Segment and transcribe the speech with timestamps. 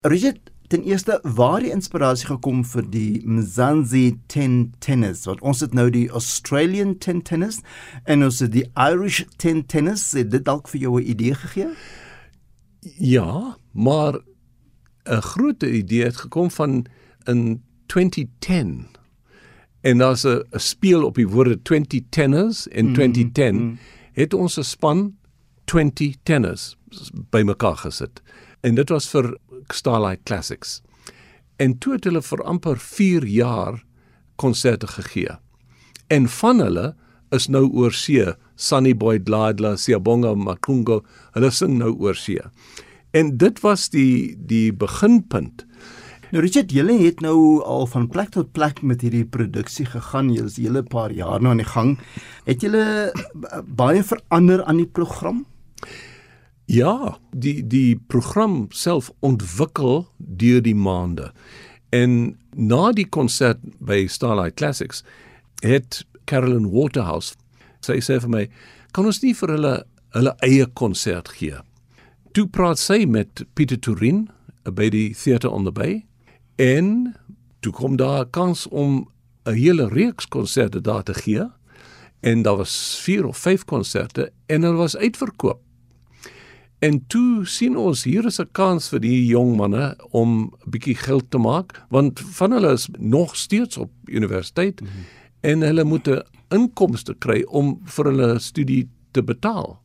[0.00, 5.24] Richard, ten eerste, waar die inspirasie gekom vir die Mzansi 10 tennis?
[5.26, 7.58] Want ons het nou die Australian 10 tennis
[8.06, 10.12] en ons het die Irish 10 tennis.
[10.14, 11.74] Het dit dalk vir jou 'n idee gegee?
[12.98, 14.20] Ja, maar
[15.04, 16.86] 'n groot idee het gekom van
[17.26, 18.86] in 2010.
[19.82, 23.78] En daar's 'n speel op die woorde 20 tenors in mm, 2010 mm.
[24.12, 25.16] het ons 'n span
[25.64, 26.76] 20 tenors
[27.30, 28.22] bymekaar gesit.
[28.60, 29.36] En dit was vir
[29.72, 30.80] Starlight Classics.
[31.56, 33.84] En toe het hulle vir amper 4 jaar
[34.36, 35.36] konserte gegee.
[36.08, 36.94] En van hulle
[37.34, 38.24] is nou oor see,
[38.56, 41.02] Sunny Boy Dladla, Siyabonga Makungo,
[41.34, 42.40] hulle sing nou oor see.
[43.16, 45.64] En dit was die die beginpunt.
[46.28, 50.28] Nou Richard, julle het nou al van plek tot plek met hierdie produksie gegaan.
[50.32, 51.98] Julle is 'n hele paar jaar nou aan die gang.
[52.44, 53.12] Het julle
[53.64, 55.46] baie verander aan die program?
[56.68, 61.30] Ja, die die program self ontwikkel deur die maande.
[61.88, 65.00] En na die konsert by Starlight Classics
[65.64, 67.38] het Carolyn Waterhouse
[67.80, 68.48] sy sê vir my,
[68.92, 71.56] "Kan ons nie vir hulle hulle eie konsert gee?"
[72.34, 74.28] Toe praat sy met Pieter Turin
[74.64, 76.04] by die Theatre on the Bay
[76.58, 77.14] en
[77.62, 79.08] toe kom daar 'n kans om
[79.46, 81.48] 'n hele reeks konserte daar te gee.
[82.20, 85.62] En daar was 4 of 5 konserte en hulle was uitverkoop.
[86.78, 90.94] En toe sien ons hier is 'n kans vir die jong manne om 'n bietjie
[90.94, 95.04] geld te maak want van hulle is nog steeds op universiteit mm -hmm.
[95.40, 99.80] en hulle moet 'n inkomste kry om vir hulle studie te betaal.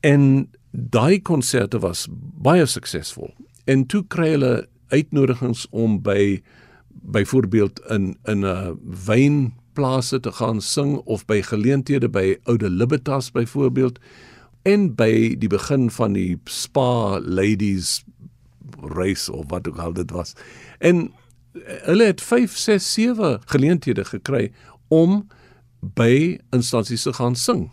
[0.00, 2.06] En daai konserte was
[2.42, 3.34] baie suksesvol.
[3.64, 6.42] En toe kry hulle uitnodigings om by
[6.88, 13.98] byvoorbeeld in in 'n wynplase te gaan sing of by geleenthede by Oude Libertas byvoorbeeld
[14.62, 18.00] en by die begin van die spa ladies
[18.80, 20.34] race of wat ook al dit was.
[20.78, 21.10] En
[21.86, 24.50] hulle het 5, 6, 7 geleenthede gekry
[24.88, 25.26] om
[25.80, 27.70] by instansies te gaan sing.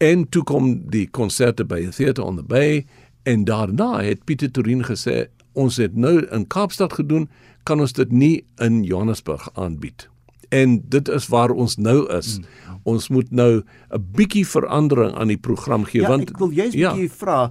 [0.00, 2.86] En toe kom die konserte by die Theatre on the Bay
[3.28, 7.28] en daarna het Pieter Torin gesê ons het nou in Kaapstad gedoen,
[7.68, 10.06] kan ons dit nie in Johannesburg aanbied.
[10.50, 12.36] En dit is waar ons nou is.
[12.36, 16.52] Hmm ons moet nou 'n bietjie verandering aan die program gee ja, want ek wil
[16.52, 16.92] jy's ja.
[16.94, 17.50] bietjie vra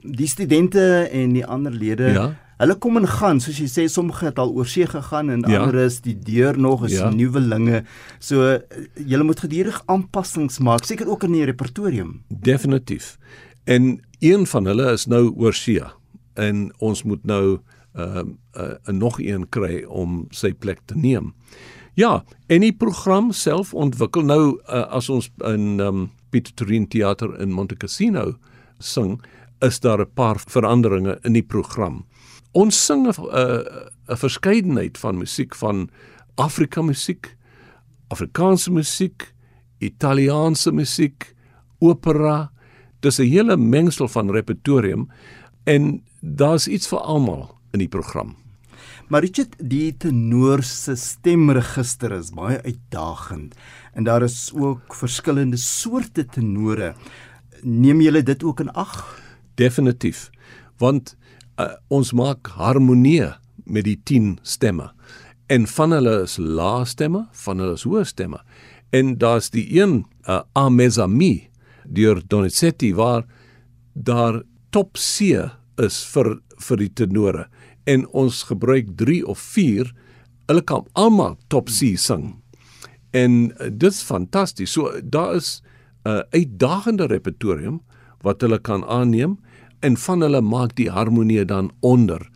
[0.00, 2.28] die studente en die ander lede ja.
[2.60, 5.62] Hulle kom en gaan, soos jy sê, sommige het al oorsee gegaan en ja.
[5.62, 7.08] ander is die deur nog is ja.
[7.08, 7.84] nuwelinge.
[8.18, 8.60] So
[9.00, 12.20] jy moet gedurig aanpassings maak, seker ook in die repertorium.
[12.28, 13.16] Definitief.
[13.64, 15.88] En een van hulle is nou oorsee
[16.34, 17.60] en ons moet nou
[17.96, 18.24] ehm uh,
[18.60, 21.32] uh, uh, nog een kry om sy plek te neem.
[21.94, 27.34] Ja, en die program self ontwikkel nou uh, as ons in um, Pieter Torin Theater
[27.42, 28.36] in Monte Cassino
[28.78, 29.18] sing,
[29.60, 32.04] is daar 'n paar veranderinge in die program.
[32.52, 35.90] Ons sing 'n uh, 'n verskeidenheid van musiek van
[36.34, 37.36] Afrika musiek,
[38.08, 39.34] Afrikaanse musiek,
[39.78, 41.34] Italiaanse musiek,
[41.78, 42.50] opera.
[43.00, 45.08] Dis 'n hele mengsel van repertorium
[45.64, 48.36] en daar's iets vir almal in die program.
[49.08, 53.56] Maar Richard, die tenor se stemregister is baie uitdagend
[53.94, 56.94] en daar is ook verskillende soorte tenore.
[57.62, 58.94] Neem julle dit ook in ag?
[59.54, 60.30] Definitief.
[60.78, 61.16] Want
[61.60, 63.32] uh, ons maak harmonie
[63.64, 64.90] met die 10 stemme.
[65.50, 68.38] En van hulle is lae stemme, van hulle is hoë stemme.
[68.94, 71.50] En daar's die een uh, Amezami
[71.84, 73.26] deur Donizetti waar
[73.92, 75.34] daar top C
[75.80, 77.46] is vir vir die tenore
[77.84, 79.92] en ons gebruik 3 of 4
[80.50, 82.34] hulle kan almal top C sing.
[83.10, 84.72] En uh, dit is fantasties.
[84.72, 85.62] So daar is
[86.04, 87.82] 'n uh, uitdagende repertorium
[88.20, 89.38] wat hulle kan aanneem
[89.80, 92.30] en van hulle maak die harmonie dan onder.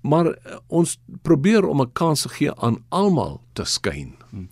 [0.00, 4.14] Maar uh, ons probeer om 'n kans te gee aan almal te skyn.
[4.30, 4.48] Hmm.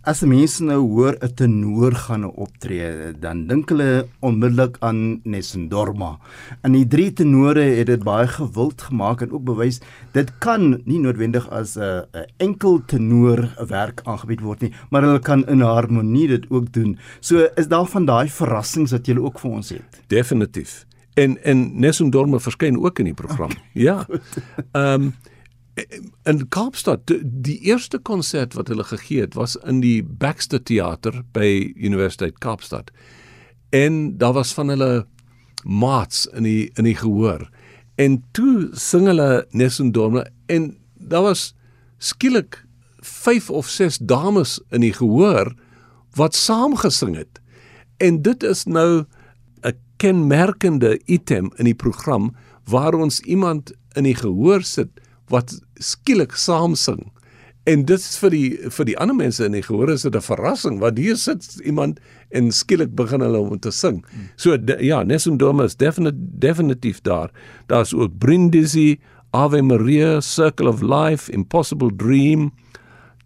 [0.00, 6.18] As mense nou hoor 'n tenor gaan optree, dan dink hulle onmiddellik aan Nesendorma.
[6.62, 9.80] En die drie tenore het dit baie gewild gemaak en ook bewys
[10.12, 12.06] dit kan nie noodwendig as 'n
[12.38, 16.98] enkel tenor werk aangebied word nie, maar hulle kan in harmonie dit ook doen.
[17.20, 20.00] So is daar van daai verrassings wat jy ook vir ons het.
[20.08, 20.86] Definitief.
[21.14, 23.50] En en Nesendorma verskyn ook in die program.
[23.50, 24.06] Okay, ja.
[24.72, 25.14] Ehm um,
[26.24, 31.72] in Kaapstad die eerste konsert wat hulle gegee het was in die Baxter Theater by
[31.76, 32.90] Universiteit Kaapstad.
[33.70, 35.06] En daar was van hulle
[35.62, 37.48] maats in die in die gehoor.
[38.00, 41.54] En toe sing hulle Nessendorme en daar was
[41.98, 42.64] skielik
[43.00, 45.54] 5 of 6 dames in die gehoor
[46.16, 47.40] wat saam gesing het.
[47.96, 49.04] En dit is nou
[49.62, 52.34] 'n kenmerkende item in die program
[52.64, 54.88] waar ons iemand in die gehoor sit
[55.30, 57.06] wat skielik saam sing.
[57.68, 60.24] En dit is vir die vir die ander mense in die gehoor is dit 'n
[60.24, 62.00] verrassing want hier sit iemand
[62.30, 64.04] en skielik begin hulle om te sing.
[64.36, 67.30] So de, ja, Nessun Dorma is definit definitief daar.
[67.66, 68.98] Daar's ook Brindisi,
[69.30, 72.52] Ave Maria, Circle of Life, Impossible Dream,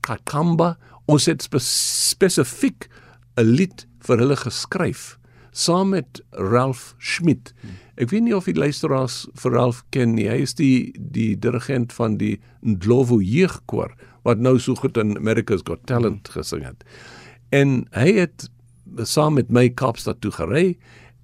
[0.01, 0.77] Kakamba.
[1.07, 2.89] Ons het spe spesifiek
[3.37, 5.19] 'n lied vir hulle geskryf
[5.55, 7.53] saam met Ralph Schmidt.
[7.95, 10.27] Ek weet nie of die luisteraars vir Ralph ken nie.
[10.27, 13.95] Hy is die die dirigent van die Ndlovu jeugkoor
[14.27, 16.83] wat nou so goed in America's Got Talent gesing het.
[17.55, 18.49] En hy het
[19.07, 20.75] saam met my Kaapstad toe gery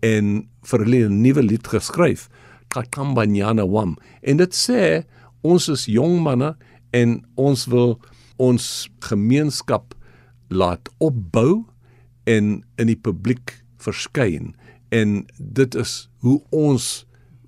[0.06, 2.29] en vir hulle 'n nuwe lied geskryf,
[2.69, 3.97] Kakambanyana Wam.
[4.23, 5.05] En dit sê
[5.43, 6.56] ons is jong manne
[6.93, 7.99] en ons wil
[8.37, 9.94] ons gemeenskap
[10.49, 11.67] laat opbou
[12.25, 14.55] en in die publiek verskyn
[14.91, 16.88] en dit is hoe ons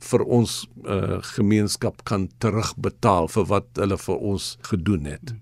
[0.03, 5.35] vir ons uh, gemeenskap kan terugbetaal vir wat hulle vir ons gedoen het.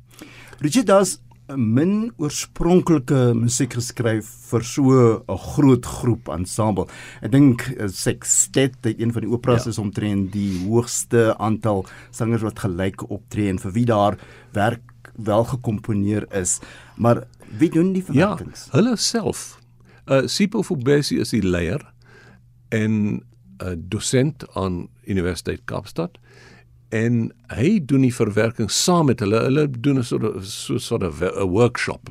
[0.61, 1.19] Richard das
[1.57, 6.87] min oorspronklike musiek geskryf vir so 'n groot groep ensemble.
[7.23, 9.71] Ek dink eh, Sextet, een van die operas ja.
[9.71, 14.19] is omtrent die hoogste aantal sangers wat gelyk optree en vir wie daar
[14.53, 14.83] werk
[15.17, 16.61] wel gekomponeer is.
[16.97, 17.27] Maar
[17.59, 18.69] wie doen die verwerkings?
[18.71, 19.60] Ja, hulle self.
[20.11, 21.83] Uh Sipho Fubesi is die leier
[22.75, 23.23] en 'n
[23.63, 26.19] uh, dosent aan Universiteit Kaapstad
[26.91, 29.45] en hy doen die verwerking saam met hulle.
[29.47, 32.11] Hulle doen 'n soort so soort 'n workshop.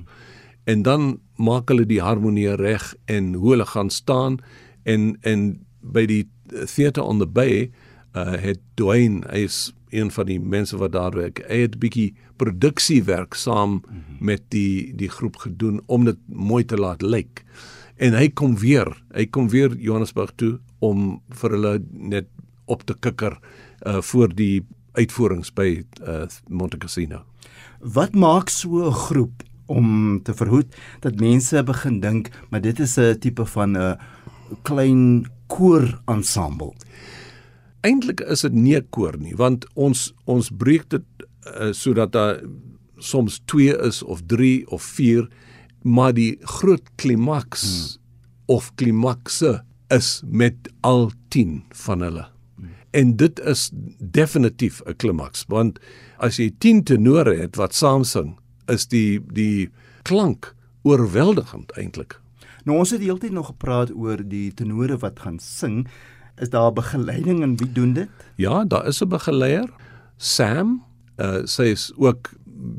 [0.63, 4.37] En dan maak hulle die harmonie reg en hoe hulle gaan staan
[4.83, 7.71] en en by die Theatre on the Bay
[8.15, 11.43] uh het Dwayne hy is een van die mense wat daar werk.
[11.47, 14.17] Hy het 'n bietjie produksiewerk saam mm -hmm.
[14.19, 17.43] met die die groep gedoen om dit mooi te laat lyk.
[17.99, 22.29] En hy kom weer, hy kom weer Johannesburg toe om vir hulle net
[22.71, 23.35] op te kikker
[23.87, 24.63] uh voor die
[24.95, 27.25] uitvoerings by uh Monte Cassino.
[27.79, 32.97] Wat maak so 'n groep om te verhoed dat mense begin dink maar dit is
[32.97, 33.97] 'n tipe van 'n
[34.63, 36.73] klein koor ensemble?
[37.81, 41.03] Eintlik is dit nie 'n koor nie, want ons ons breek dit
[41.47, 42.39] uh, sodat daar
[42.97, 45.29] soms 2 is of 3 of 4,
[45.81, 48.01] maar die groot klimaks hmm.
[48.45, 52.27] of klimakse is met al 10 van hulle.
[52.91, 55.79] En dit is definitief 'n klimaks want
[56.17, 58.37] as jy 10 tenore het wat saam sing,
[58.67, 59.69] is die die
[60.01, 62.19] klank oorweldigend eintlik.
[62.63, 65.87] Nou ons het heeltyd nog gepraat oor die tenore wat gaan sing.
[66.37, 68.09] Is daar begeleiding en wie doen dit?
[68.35, 69.69] Ja, daar is 'n begeleier,
[70.17, 70.83] Sam.
[71.17, 72.29] Uh sy is ook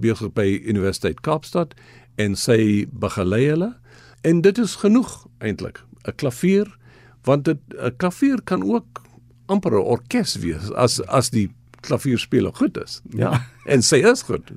[0.01, 1.75] besig by Universiteit Kaapstad
[2.17, 3.75] en sy begelei hulle.
[4.23, 5.85] En dit is genoeg eintlik.
[6.09, 6.79] 'n Klavier
[7.25, 9.03] want dit 'n klavier kan ook
[9.47, 13.01] amper 'n orkes wees as as die klavierspeler goed is.
[13.17, 14.53] Ja, en sy is goed.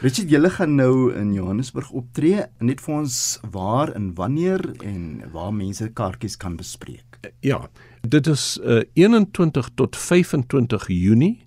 [0.00, 2.46] Richard, julle gaan nou in Johannesburg optree.
[2.58, 7.18] Net vir ons waar en wanneer en waar mense kaartjies kan bespreek.
[7.40, 7.68] Ja,
[8.00, 11.46] dit is uh, eh, 21 tot 25 Junie.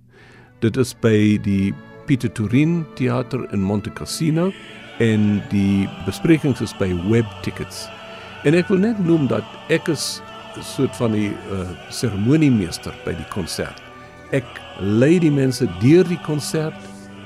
[0.60, 1.74] Dit is by die
[2.06, 4.54] Pieter Turin Theater in Monte Cassino
[5.04, 7.88] en die besprekings is by Web Tickets.
[8.46, 10.22] En ek wil net noem dat ek is
[10.56, 13.82] 'n soort van die uh, seremoniemeester by die konsert.
[14.32, 14.46] Ek
[14.80, 16.78] lei die mense deur die konsert.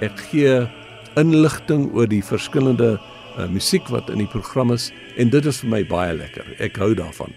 [0.01, 0.67] Ek gee
[1.15, 2.97] inligting oor die verskillende
[3.37, 6.45] uh, musiek wat in die program is en dit is vir my baie lekker.
[6.59, 7.33] Ek hou daarvan.